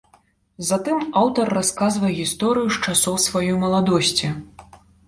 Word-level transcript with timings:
Затым 0.69 0.97
аўтар 1.21 1.53
расказвае 1.59 2.11
гісторыю 2.23 2.67
з 2.79 2.83
часоў 2.87 3.21
сваёй 3.29 3.55
маладосці. 3.67 4.37